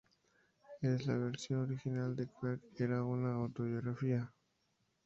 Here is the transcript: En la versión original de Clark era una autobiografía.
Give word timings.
En 0.81 0.97
la 1.05 1.15
versión 1.15 1.59
original 1.59 2.15
de 2.15 2.27
Clark 2.27 2.61
era 2.79 3.03
una 3.03 3.35
autobiografía. 3.35 4.33